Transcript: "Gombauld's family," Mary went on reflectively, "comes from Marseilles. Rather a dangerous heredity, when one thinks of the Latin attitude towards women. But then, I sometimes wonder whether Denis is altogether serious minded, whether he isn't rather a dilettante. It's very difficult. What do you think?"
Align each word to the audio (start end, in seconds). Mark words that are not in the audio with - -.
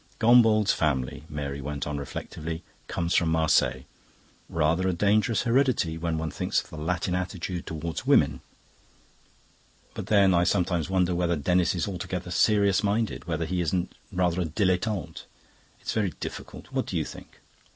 "Gombauld's 0.17 0.73
family," 0.73 1.25
Mary 1.29 1.61
went 1.61 1.85
on 1.85 1.99
reflectively, 1.99 2.63
"comes 2.87 3.13
from 3.13 3.29
Marseilles. 3.29 3.83
Rather 4.49 4.87
a 4.87 4.93
dangerous 4.93 5.43
heredity, 5.43 5.95
when 5.95 6.17
one 6.17 6.31
thinks 6.31 6.59
of 6.59 6.71
the 6.71 6.77
Latin 6.79 7.13
attitude 7.13 7.67
towards 7.67 8.03
women. 8.03 8.41
But 9.93 10.07
then, 10.07 10.33
I 10.33 10.43
sometimes 10.43 10.89
wonder 10.89 11.13
whether 11.13 11.35
Denis 11.35 11.75
is 11.75 11.87
altogether 11.87 12.31
serious 12.31 12.81
minded, 12.83 13.25
whether 13.27 13.45
he 13.45 13.61
isn't 13.61 13.93
rather 14.11 14.41
a 14.41 14.45
dilettante. 14.45 15.25
It's 15.81 15.93
very 15.93 16.13
difficult. 16.19 16.71
What 16.71 16.87
do 16.87 16.97
you 16.97 17.05
think?" 17.05 17.37